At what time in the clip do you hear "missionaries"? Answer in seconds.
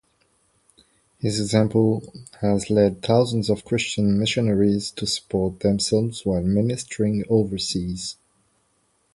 4.17-4.89